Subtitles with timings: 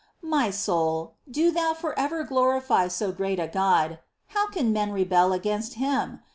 [0.21, 0.29] 3.
[0.31, 3.99] My soul, do thou for ever glorify so great a God.
[4.29, 6.21] How can men rebel against Him